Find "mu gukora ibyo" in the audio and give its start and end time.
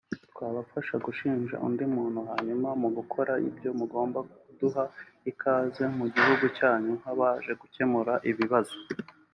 2.81-3.69